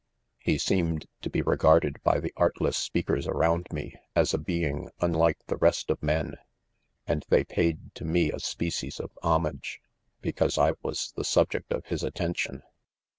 4 0.45 0.53
He 0.53 0.57
seemed 0.57 1.05
to 1.21 1.29
be 1.29 1.43
regarded 1.43 2.01
by 2.01 2.19
the 2.19 2.33
artless 2.35 2.75
speakers 2.75 3.27
around 3.27 3.67
me, 3.71 3.93
as 4.15 4.33
a 4.33 4.39
being 4.39 4.89
unlike 4.99 5.37
the 5.45 5.57
rest 5.57 5.91
of 5.91 6.01
men 6.01 6.29
$ 6.29 6.37
and 7.07 7.23
they 7.29 7.43
paid 7.43 7.93
to 7.93 8.03
me 8.03 8.31
a 8.31 8.39
species 8.39 8.99
of 8.99 9.11
hom 9.21 9.45
age, 9.45 9.79
because 10.19 10.57
I 10.57 10.73
was 10.81 11.11
the 11.15 11.23
subject 11.23 11.71
of 11.71 11.85
his 11.85 12.01
attention. 12.01 12.63